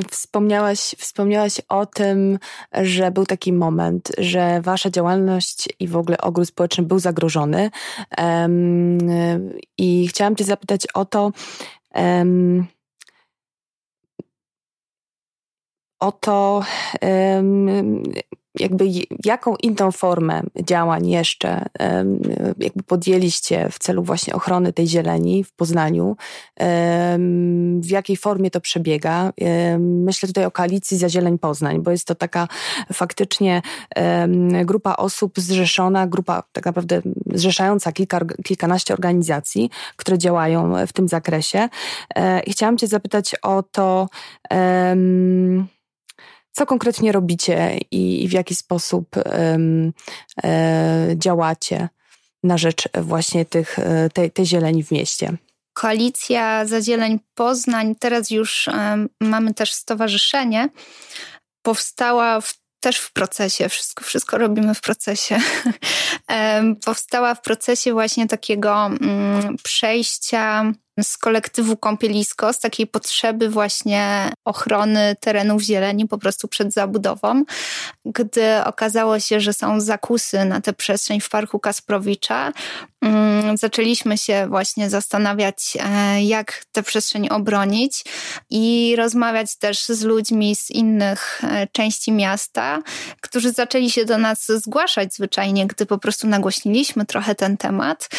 [0.10, 2.40] Wspomniałaś, wspomniałaś o tym,
[2.74, 7.72] że był taki moment, że wasza działalność i w ogóle ogród społeczny był zagrożony.
[9.78, 11.32] I chciałam Cię zapytać o to,
[16.00, 16.64] o to,
[18.60, 18.86] jakby
[19.26, 21.66] jaką inną formę działań jeszcze
[22.60, 26.18] jakby podjęliście w celu właśnie ochrony tej zieleni w Poznaniu?
[27.80, 29.34] W jakiej formie to przebiega?
[29.80, 32.48] Myślę tutaj o koalicji za Zieleń Poznań, bo jest to taka
[32.94, 33.62] faktycznie
[34.66, 37.02] grupa osób zrzeszona, grupa tak naprawdę
[37.34, 41.70] zrzeszająca kilka, kilkanaście organizacji, które działają w tym zakresie.
[42.16, 44.08] E, I chciałam Cię zapytać o to,
[46.58, 49.58] co konkretnie robicie i, w jaki sposób e,
[51.16, 51.90] działacie
[52.44, 55.38] na rzecz właśnie tych, e, tej, tej zieleni w mieście?
[55.74, 58.70] Koalicja za Zieleń Poznań, teraz już
[59.22, 60.70] mamy też stowarzyszenie,
[61.62, 65.40] powstała w też w procesie, wszystko, wszystko robimy w procesie.
[66.86, 75.16] Powstała w procesie właśnie takiego mm, przejścia z kolektywu Kąpielisko, z takiej potrzeby właśnie ochrony
[75.20, 77.44] terenów zieleni po prostu przed zabudową,
[78.06, 82.52] gdy okazało się, że są zakusy na tę przestrzeń w Parku Kasprowicza,
[83.56, 88.04] zaczęliśmy się właśnie zastanawiać, e, jak tę przestrzeń obronić
[88.50, 92.80] i rozmawiać też z ludźmi z innych e, części miasta,
[93.22, 98.10] którzy zaczęli się do nas zgłaszać zwyczajnie, gdy po prostu nagłośniliśmy trochę ten temat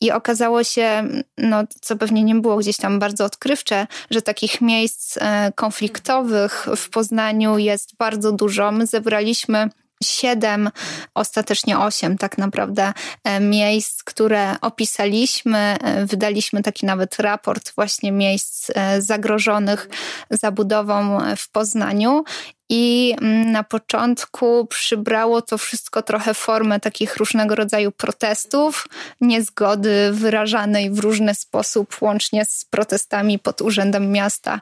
[0.00, 1.08] i okazało się,
[1.38, 6.90] no co pewnie nie było gdzieś tam bardzo odkrywcze, że takich miejsc e, konfliktowych w
[6.90, 8.72] Poznaniu jest bardzo dużo.
[8.72, 9.68] My zebraliśmy
[10.04, 10.70] siedem,
[11.14, 12.92] ostatecznie osiem tak naprawdę
[13.24, 15.58] e, miejsc, które opisaliśmy.
[15.58, 19.88] E, wydaliśmy taki nawet raport właśnie miejsc zagrożonych
[20.30, 22.24] zabudową w Poznaniu
[22.68, 28.86] i mm, na początku przybrało to wszystko trochę formę takich różnego rodzaju protestów,
[29.20, 34.60] niezgody wyrażanej w różny sposób, łącznie z protestami pod Urzędem Miasta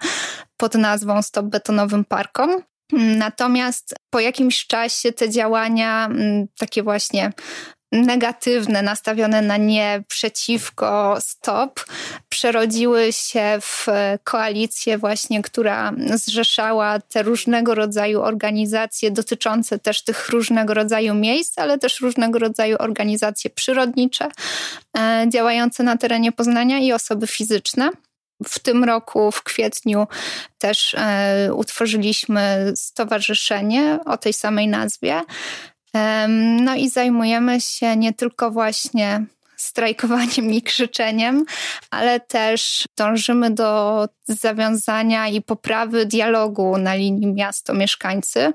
[0.56, 2.62] pod nazwą Stop Betonowym Parkom.
[2.92, 7.32] Natomiast po jakimś czasie te działania, mm, takie właśnie
[7.92, 11.84] negatywne, nastawione na nie, przeciwko, stop,
[12.28, 13.86] przerodziły się w
[14.24, 21.78] koalicję właśnie, która zrzeszała te różnego rodzaju organizacje dotyczące też tych różnego rodzaju miejsc, ale
[21.78, 24.28] też różnego rodzaju organizacje przyrodnicze
[24.98, 27.90] e, działające na terenie Poznania i osoby fizyczne.
[28.44, 30.06] W tym roku, w kwietniu,
[30.58, 35.22] też e, utworzyliśmy stowarzyszenie o tej samej nazwie.
[36.58, 41.44] No i zajmujemy się nie tylko właśnie strajkowaniem i krzyczeniem,
[41.90, 48.52] ale też dążymy do zawiązania i poprawy dialogu na linii miasto-mieszkańcy.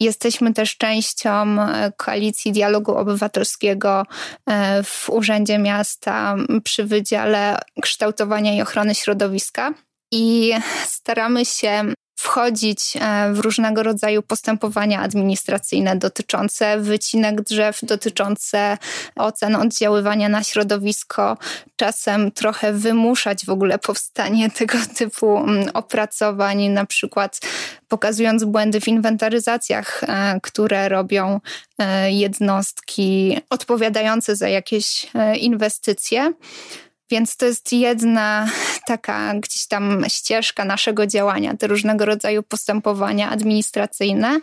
[0.00, 4.06] Jesteśmy też częścią e, koalicji dialogu obywatelskiego
[4.46, 9.74] e, w Urzędzie Miasta przy Wydziale Kształtowania i Ochrony Środowiska.
[10.12, 10.52] I
[10.86, 11.92] staramy się
[12.22, 18.78] wchodzić e, w różnego rodzaju postępowania administracyjne dotyczące wycinek drzew, dotyczące
[19.16, 21.36] ocen oddziaływania na środowisko,
[21.76, 27.40] czasem trochę wymuszać w ogóle powstanie tego typu mm, opracowań, na przykład
[27.88, 31.40] pokazując błędy w inwentaryzacjach, e, które robią
[31.78, 35.06] e, jednostki odpowiadające za jakieś
[35.40, 36.32] inwestycje.
[37.12, 38.48] Więc to jest jedna
[38.86, 44.40] taka gdzieś tam ścieżka naszego działania, te różnego rodzaju postępowania administracyjne.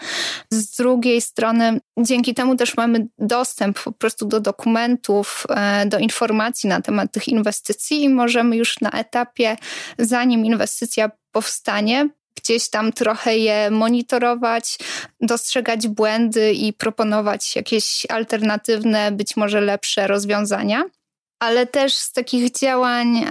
[0.49, 6.69] Z drugiej strony, dzięki temu też mamy dostęp po prostu do dokumentów, e, do informacji
[6.69, 9.57] na temat tych inwestycji i możemy już na etapie,
[9.99, 14.77] zanim inwestycja powstanie, gdzieś tam trochę je monitorować,
[15.21, 20.83] dostrzegać błędy i proponować jakieś alternatywne, być może lepsze rozwiązania
[21.39, 23.25] ale też z takich działań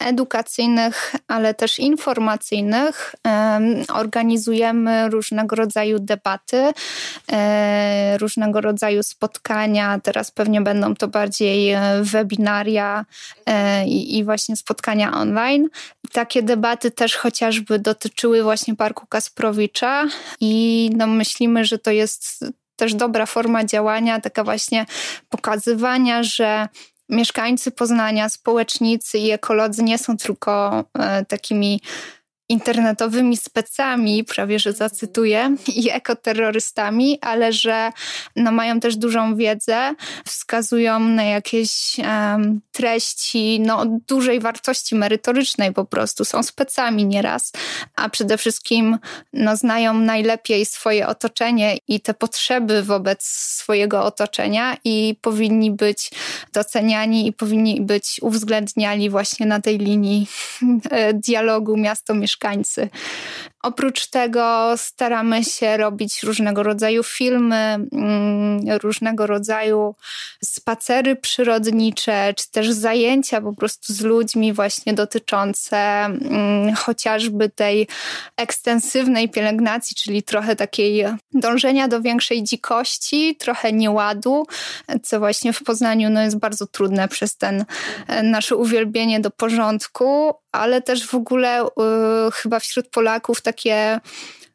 [0.00, 3.14] edukacyjnych, ale też informacyjnych
[3.94, 6.72] organizujemy różnego rodzaju debaty,
[7.32, 10.00] e, różnego rodzaju spotkania.
[10.02, 13.04] Teraz pewnie będą to bardziej e, webinaria
[13.46, 15.68] e, i właśnie spotkania online.
[16.12, 20.06] Takie debaty też chociażby dotyczyły właśnie Parku Kasprowicza
[20.40, 22.44] i no myślimy, że to jest
[22.76, 24.86] też dobra forma działania, taka właśnie
[25.28, 26.68] pokazywania, że
[27.08, 31.80] mieszkańcy Poznania, społecznicy i ekolodzy nie są tylko e, takimi
[32.48, 37.92] internetowymi specami, prawie że zacytuję, i ekoterrorystami, ale że
[38.36, 39.94] no, mają też dużą wiedzę,
[40.26, 46.24] wskazują na jakieś um, treści no, dużej wartości merytorycznej po prostu.
[46.24, 47.52] Są specami nieraz,
[47.96, 48.98] a przede wszystkim
[49.32, 56.10] no, znają najlepiej swoje otoczenie i te potrzeby wobec swojego otoczenia i powinni być
[56.52, 60.26] doceniani i powinni być uwzględniani właśnie na tej linii
[60.90, 61.76] e, dialogu
[62.36, 62.90] miasto-mieszkańcy.
[63.66, 67.56] Oprócz tego staramy się robić różnego rodzaju filmy,
[67.92, 69.94] mm, różnego rodzaju
[70.44, 77.88] spacery przyrodnicze, czy też zajęcia po prostu z ludźmi właśnie dotyczące mm, chociażby tej
[78.36, 84.46] ekstensywnej pielęgnacji, czyli trochę takiej dążenia do większej dzikości, trochę nieładu,
[85.02, 87.64] co właśnie w Poznaniu no, jest bardzo trudne przez ten
[88.08, 91.68] e, nasze uwielbienie do porządku, ale też w ogóle y,
[92.32, 94.00] chyba wśród Polaków takie,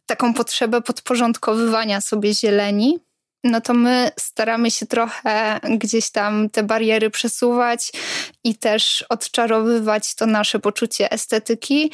[0.06, 3.00] taką potrzebę podporządkowywania sobie zieleni.
[3.44, 7.92] No to my staramy się trochę gdzieś tam te bariery przesuwać
[8.44, 11.92] i też odczarowywać to nasze poczucie estetyki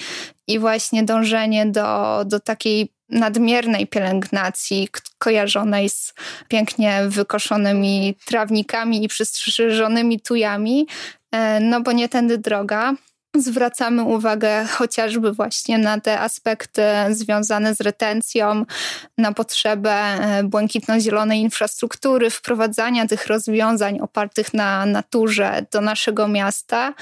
[0.47, 6.13] i właśnie dążenie do, do takiej nadmiernej pielęgnacji kojarzonej z
[6.47, 10.87] pięknie wykoszonymi trawnikami i przystrzyżonymi tujami,
[11.31, 12.93] e, no bo nie tędy droga
[13.35, 18.65] zwracamy uwagę chociażby właśnie na te aspekty związane z retencją,
[19.17, 26.93] na potrzebę e, błękitno-zielonej infrastruktury, wprowadzania tych rozwiązań opartych na naturze do naszego miasta.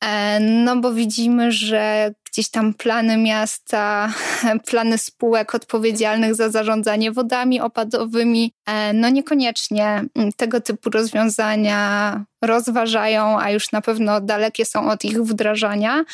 [0.00, 4.12] E, no bo widzimy, że gdzieś tam plany miasta,
[4.70, 10.04] plany spółek odpowiedzialnych za zarządzanie wodami opadowymi, e, no niekoniecznie
[10.36, 16.04] tego typu rozwiązania rozważają, a już na pewno dalekie są od ich wdrażania.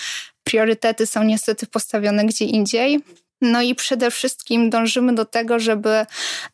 [0.45, 3.01] Priorytety są niestety postawione gdzie indziej.
[3.40, 6.07] No i przede wszystkim dążymy do tego, żeby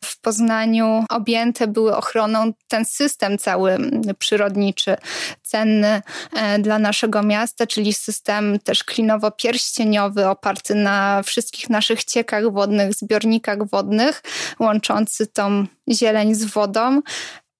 [0.03, 3.77] w Poznaniu objęte były ochroną ten system cały
[4.19, 4.97] przyrodniczy,
[5.43, 6.01] cenny
[6.33, 13.69] e, dla naszego miasta, czyli system też klinowo-pierścieniowy, oparty na wszystkich naszych ciekach wodnych, zbiornikach
[13.69, 14.23] wodnych,
[14.59, 17.01] łączący tą zieleń z wodą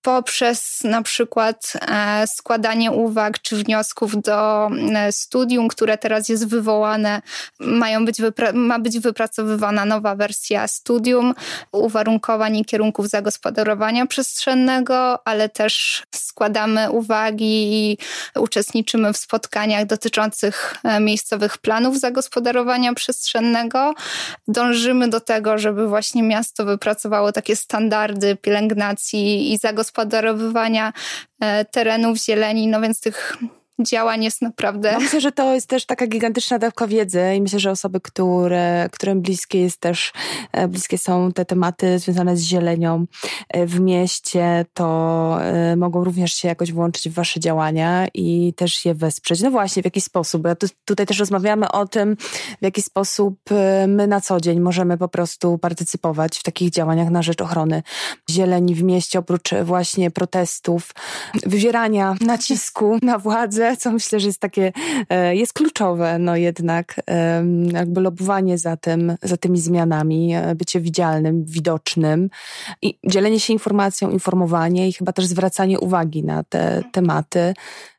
[0.08, 7.22] poprzez na przykład e, składanie uwag czy wniosków do e, studium, które teraz jest wywołane.
[7.60, 8.18] Mają być
[8.54, 11.34] ma być wypracowywana nowa wersja studium,
[11.72, 17.98] uwarunkowań i kierunków zagospodarowania przestrzennego, ale też składamy uwagi i
[18.36, 23.94] uczestniczymy w spotkaniach dotyczących e, miejscowych planów zagospodarowania przestrzennego.
[24.48, 30.94] Dążymy do tego, żeby właśnie miasto wypracowało takie standardy pielęgnacji i zagospodarowania zagospodarowywania
[31.40, 33.38] e, terenów zieleni, no więc tych
[33.80, 34.92] działań jest naprawdę...
[34.92, 38.90] No myślę, że to jest też taka gigantyczna dawka wiedzy i myślę, że osoby, które,
[38.92, 40.14] którym bliskie jest też,
[40.52, 43.06] e, bliskie są te tematy związane z zielenią
[43.50, 44.88] e, w mieście, to
[45.78, 49.42] mogą również się jakoś włączyć w wasze działania i też je wesprzeć.
[49.42, 50.42] No właśnie, w jaki sposób?
[50.42, 52.18] Bo tu, tutaj też rozmawiamy o tym,
[52.62, 53.40] w jaki sposób
[53.88, 57.84] my na co dzień możemy po prostu partycypować w takich działaniach na rzecz ochrony
[58.30, 60.92] zieleni w mieście, oprócz właśnie protestów,
[61.46, 64.72] wywierania nacisku na władzę, co myślę, że jest takie,
[65.10, 67.02] e, jest kluczowe, no jednak
[67.74, 72.30] jakby lobowanie za, tym, za tymi zmianami, e, bycie widzialnym, widocznym
[72.82, 77.54] i dzielenie się informacją, informowanie i chyba też zwracanie uwagi na te tematy,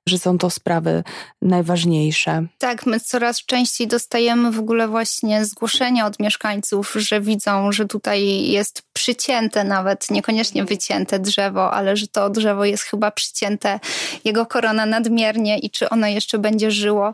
[0.09, 1.05] że są to sprawy
[1.42, 2.47] najważniejsze.
[2.59, 8.49] Tak, my coraz częściej dostajemy w ogóle właśnie zgłoszenia od mieszkańców, że widzą, że tutaj
[8.49, 13.81] jest przycięte nawet, niekoniecznie wycięte drzewo, ale że to drzewo jest chyba przycięte,
[14.25, 17.12] jego korona nadmiernie i czy ono jeszcze będzie żyło.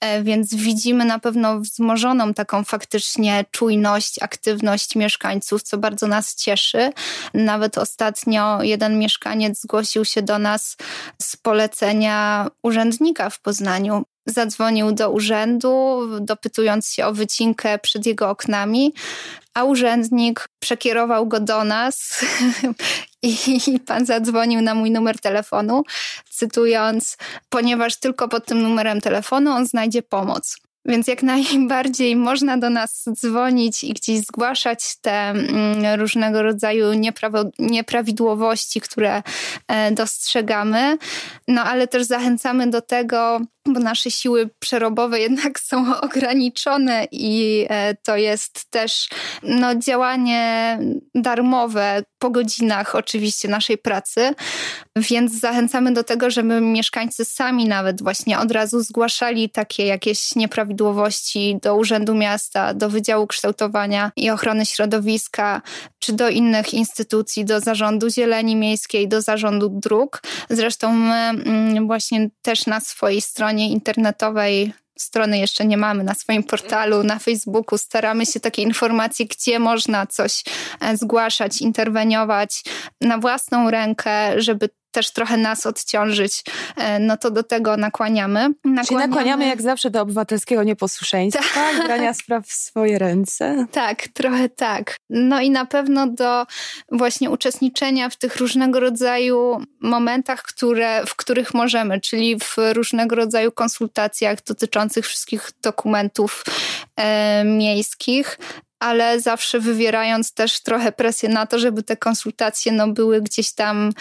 [0.00, 6.92] E, więc widzimy na pewno wzmożoną taką faktycznie czujność, aktywność mieszkańców, co bardzo nas cieszy.
[7.34, 10.76] Nawet ostatnio jeden mieszkaniec zgłosił się do nas
[11.22, 14.04] z polecenia urzędnika w Poznaniu.
[14.26, 18.92] Zadzwonił do urzędu, dopytując się o wycinkę przed jego oknami,
[19.54, 22.24] a urzędnik przekierował go do nas
[23.22, 25.82] i pan zadzwonił na mój numer telefonu,
[26.30, 27.16] cytując:
[27.48, 30.56] Ponieważ tylko pod tym numerem telefonu on znajdzie pomoc.
[30.86, 36.86] Więc jak najbardziej można do nas dzwonić i gdzieś zgłaszać te mm, różnego rodzaju
[37.58, 39.22] nieprawidłowości, które
[39.68, 40.98] e, dostrzegamy,
[41.48, 47.94] no ale też zachęcamy do tego, bo nasze siły przerobowe jednak są ograniczone i e,
[47.94, 49.08] to jest też
[49.42, 50.78] no, działanie
[51.14, 54.34] darmowe po godzinach oczywiście naszej pracy,
[54.96, 61.58] więc zachęcamy do tego, żeby mieszkańcy sami nawet właśnie od razu zgłaszali takie jakieś nieprawidłowości
[61.62, 65.62] do Urzędu Miasta, do Wydziału Kształtowania i Ochrony Środowiska,
[65.98, 70.22] czy do innych instytucji, do Zarządu Zieleni Miejskiej, do Zarządu Dróg.
[70.50, 76.42] Zresztą my mm, właśnie też na swojej stronie internetowej strony jeszcze nie mamy na swoim
[76.42, 77.78] portalu, na Facebooku.
[77.78, 80.44] Staramy się takie informacje, gdzie można coś
[80.80, 82.62] e, zgłaszać, interweniować
[83.00, 86.44] na własną rękę, żeby też trochę nas odciążyć,
[86.76, 88.40] e, no to do tego nakłaniamy.
[88.40, 88.86] nakłaniamy.
[88.86, 91.86] Czyli nakłaniamy jak zawsze do obywatelskiego nieposłuszeństwa, tak.
[91.86, 93.66] brania spraw w swoje ręce.
[93.72, 94.96] Tak, trochę tak.
[95.10, 96.46] No i na pewno do
[96.92, 103.52] właśnie uczestniczenia w tych różnego rodzaju momentach, które, w których możemy, czyli w różnego rodzaju
[103.52, 106.44] konsultacjach dotyczących wszystkich dokumentów
[106.96, 108.38] e, miejskich
[108.78, 113.92] ale zawsze wywierając też trochę presję na to, żeby te konsultacje no, były gdzieś tam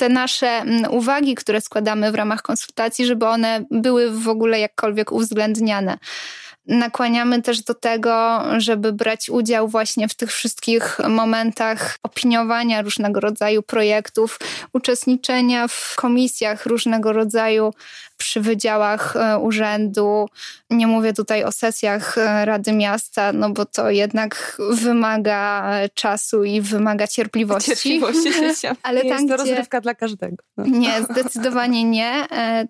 [0.00, 5.12] te nasze mm, uwagi, które składamy w ramach konsultacji, żeby one były w ogóle jakkolwiek
[5.12, 5.98] uwzględniane.
[6.66, 13.62] Nakłaniamy też do tego, żeby brać udział właśnie w tych wszystkich momentach opiniowania różnego rodzaju
[13.62, 14.38] projektów,
[14.72, 17.72] uczestniczenia w komisjach różnego rodzaju
[18.20, 20.28] przy wydziałach e, urzędu.
[20.70, 26.44] Nie mówię tutaj o sesjach e, Rady Miasta, no bo to jednak wymaga e, czasu
[26.44, 27.70] i wymaga cierpliwości.
[27.70, 28.28] Cierpliwości,
[28.82, 29.50] ale nie tam, jest to gdzie...
[29.50, 30.36] rozrywka dla każdego.
[30.56, 30.64] No.
[30.66, 32.26] Nie, zdecydowanie nie.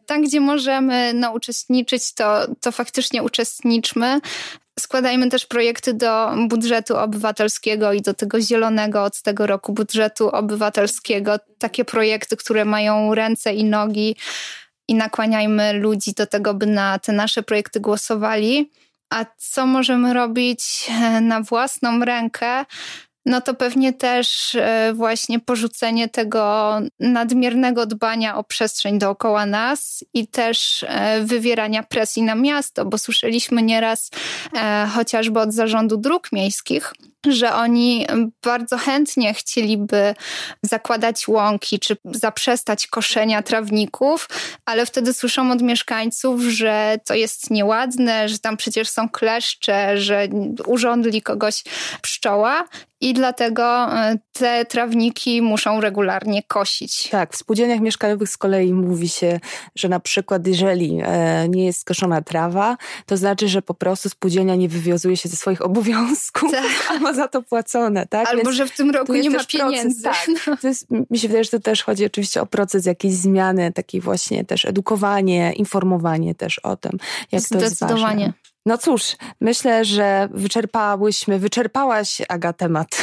[0.06, 4.20] Tam, gdzie możemy no, uczestniczyć, to, to faktycznie uczestniczmy.
[4.78, 11.36] Składajmy też projekty do budżetu obywatelskiego i do tego zielonego od tego roku budżetu obywatelskiego.
[11.58, 14.16] Takie projekty, które mają ręce i nogi
[14.90, 18.70] i nakłaniajmy ludzi do tego, by na te nasze projekty głosowali.
[19.10, 22.64] A co możemy robić e, na własną rękę?
[23.26, 30.28] no to pewnie też e, właśnie porzucenie tego nadmiernego dbania o przestrzeń dookoła nas i
[30.28, 34.10] też e, wywierania presji na miasto, bo słyszeliśmy nieraz
[34.94, 36.92] chociażby od zarządu dróg miejskich,
[37.28, 38.06] że oni
[38.44, 40.14] bardzo chętnie chcieliby
[40.62, 44.28] zakładać łąki czy zaprzestać koszenia trawników,
[44.64, 50.28] ale wtedy słyszą od mieszkańców, że to jest nieładne, że tam przecież są kleszcze, że
[50.66, 51.64] urządli kogoś
[52.02, 52.64] pszczoła
[53.00, 57.08] i dlatego e, te trawniki muszą regularnie kosić.
[57.08, 59.40] Tak, w spółdzielniach mieszkaniowych z kolei mówi się,
[59.76, 62.76] że na przykład jeżeli e, nie jest skoszona trawa,
[63.06, 66.64] to znaczy, że po prostu spółdzielnia nie wywiązuje się ze swoich obowiązków, tak.
[66.90, 68.06] a ma za to płacone.
[68.06, 68.28] Tak?
[68.28, 70.02] Albo, Więc że w tym roku nie ma pieniędzy.
[70.02, 70.46] Proces, tak.
[70.46, 70.56] no.
[70.56, 74.00] to jest, mi się wydaje, że to też chodzi oczywiście o proces jakiejś zmiany, takiej
[74.00, 76.98] właśnie też edukowanie, informowanie też o tym,
[77.32, 78.32] jak to jest ważne.
[78.66, 82.88] No cóż, myślę, że wyczerpałyśmy, wyczerpałaś Aga temat.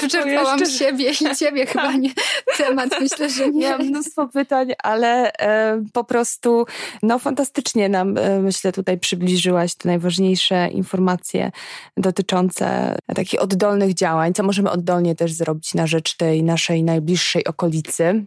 [0.00, 0.78] Wyczerpałam jeszcze...
[0.78, 2.10] siebie i ciebie chyba nie
[2.56, 3.60] temat, myślę, że nie.
[3.60, 6.66] Miałam mnóstwo pytań, ale e, po prostu
[7.02, 11.50] no fantastycznie nam, e, myślę, tutaj przybliżyłaś te najważniejsze informacje
[11.96, 18.24] dotyczące takich oddolnych działań, co możemy oddolnie też zrobić na rzecz tej naszej najbliższej okolicy.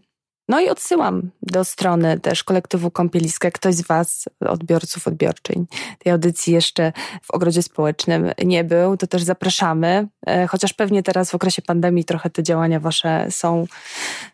[0.47, 3.51] No i odsyłam do strony też kolektywu Kąpieliska.
[3.51, 5.65] Ktoś z Was, odbiorców, odbiorczyń
[5.99, 10.07] tej audycji jeszcze w ogrodzie społecznym nie był, to też zapraszamy.
[10.27, 13.67] E, chociaż pewnie teraz w okresie pandemii trochę te działania Wasze są,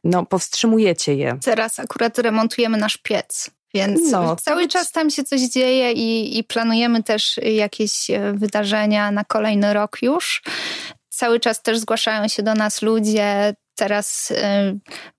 [0.03, 1.37] no powstrzymujecie je.
[1.43, 3.51] Teraz akurat remontujemy nasz piec.
[3.73, 9.11] Więc no, cały czas tam się coś dzieje i, i planujemy też jakieś e, wydarzenia
[9.11, 10.43] na kolejny rok już.
[11.09, 14.35] Cały czas też zgłaszają się do nas ludzie, teraz y,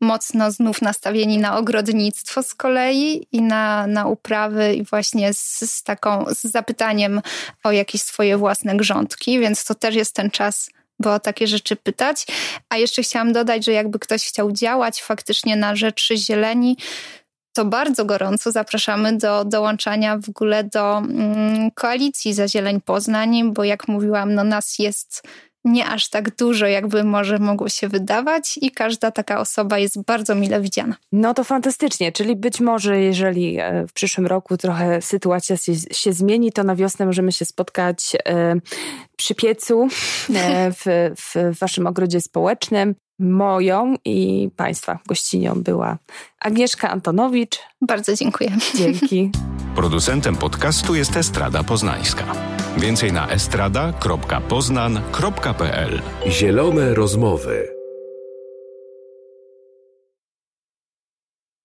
[0.01, 5.83] mocno znów nastawieni na ogrodnictwo z kolei i na, na uprawy i właśnie z, z
[5.83, 7.21] taką, z zapytaniem
[7.65, 11.77] o jakieś swoje własne grządki, więc to też jest ten czas bo o takie rzeczy
[11.77, 12.27] pytać.
[12.69, 16.77] A jeszcze chciałam dodać, że jakby ktoś chciał działać faktycznie na rzecz zieleni,
[17.59, 23.65] to bardzo gorąco zapraszamy do dołączania w ogóle do mm, koalicji za Zieleń Poznań, bo
[23.65, 25.23] jak mówiłam, no nas jest
[25.65, 30.35] nie aż tak dużo, jakby może mogło się wydawać, i każda taka osoba jest bardzo
[30.35, 30.97] mile widziana.
[31.13, 36.13] No to fantastycznie, czyli być może, jeżeli e, w przyszłym roku trochę sytuacja się, się
[36.13, 38.55] zmieni, to na wiosnę możemy się spotkać e,
[39.17, 39.83] przy piecu
[40.35, 40.85] e, w,
[41.17, 42.95] w waszym ogrodzie społecznym.
[43.19, 45.99] Moją i Państwa gościnią była
[46.41, 47.59] Agnieszka Antonowicz.
[47.83, 48.51] Bardzo dziękuję.
[48.75, 49.31] Dzięki.
[49.77, 52.25] Producentem podcastu jest Estrada Poznańska.
[52.77, 57.78] Więcej na estrada.poznan.pl Zielone rozmowy.